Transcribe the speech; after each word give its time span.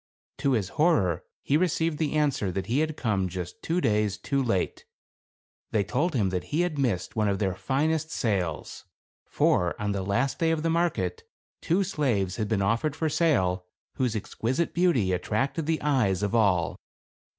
To 0.39 0.53
his 0.53 0.69
horror, 0.69 1.23
he 1.43 1.57
received 1.57 1.99
the 1.99 2.13
answer 2.13 2.51
that 2.53 2.65
he 2.65 2.79
had 2.79 2.97
come 2.97 3.29
just 3.29 3.61
two 3.61 3.79
days 3.79 4.17
too 4.17 4.41
late. 4.41 4.83
They 5.69 5.83
told 5.83 6.15
him 6.15 6.29
that 6.31 6.45
he 6.45 6.61
had 6.61 6.79
missed 6.79 7.15
one 7.15 7.27
of 7.27 7.37
their 7.37 7.53
finest 7.53 8.09
sales; 8.09 8.85
for, 9.25 9.79
on 9.79 9.91
the 9.91 10.01
last 10.01 10.39
day 10.39 10.49
of 10.49 10.63
the 10.63 10.71
market, 10.71 11.21
two 11.61 11.83
slaves 11.83 12.37
had 12.37 12.49
ueen 12.49 12.63
offered 12.65 12.95
for 12.95 13.09
sale 13.09 13.67
whose 13.97 14.15
exquisite 14.15 14.73
beauty 14.73 15.13
attracted 15.13 15.67
the 15.67 15.79
eyes 15.83 16.23
of 16.23 16.33
all. 16.33 16.79